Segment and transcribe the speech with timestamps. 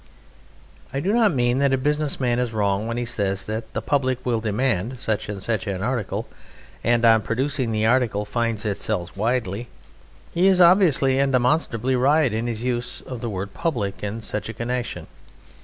[0.91, 3.83] I do not mean that a business man is wrong when he says that "the
[3.83, 6.27] public will demand" such and such an article,
[6.83, 9.67] and on producing the article finds it sells widely;
[10.33, 14.49] he is obviously and demonstrably right in his use of the word "public" in such
[14.49, 15.05] a connexion.